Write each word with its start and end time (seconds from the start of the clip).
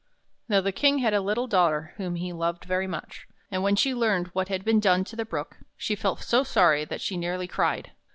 Now 0.49 0.61
the 0.61 0.71
King 0.71 0.97
had 0.97 1.13
a 1.13 1.21
little 1.21 1.45
daughter, 1.45 1.93
whom 1.97 2.15
he 2.15 2.33
loved 2.33 2.65
very 2.65 2.87
much; 2.87 3.27
and 3.51 3.61
when 3.61 3.75
she 3.75 3.93
learned 3.93 4.29
what 4.33 4.47
had 4.47 4.65
been 4.65 4.79
done 4.79 5.03
to 5.03 5.15
the 5.15 5.25
Brook, 5.25 5.57
she 5.77 5.93
felt 5.95 6.21
so 6.23 6.43
sorry 6.43 6.85
that 6.85 7.01
she 7.01 7.15
nearly 7.17 7.45
cried. 7.47 7.91